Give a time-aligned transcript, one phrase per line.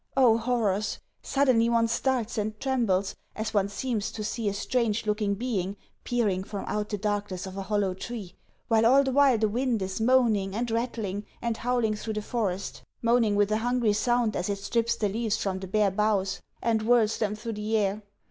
[0.17, 0.97] Oh horrors!
[1.21, 6.43] Suddenly one starts and trembles as one seems to see a strange looking being peering
[6.43, 8.35] from out of the darkness of a hollow tree,
[8.67, 12.81] while all the while the wind is moaning and rattling and howling through the forest
[13.03, 16.81] moaning with a hungry sound as it strips the leaves from the bare boughs, and
[16.81, 18.01] whirls them into the air.